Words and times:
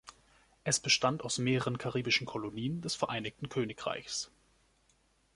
Es 0.63 0.79
bestand 0.79 1.21
aus 1.23 1.37
mehreren 1.37 1.77
karibischen 1.77 2.25
Kolonien 2.25 2.81
des 2.81 2.95
Vereinigten 2.95 3.49
Königreichs. 3.49 4.31